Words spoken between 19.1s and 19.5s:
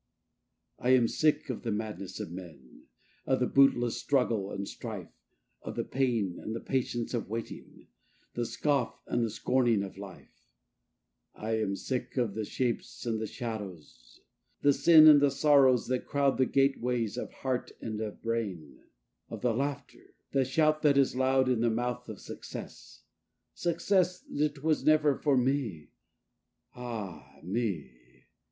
of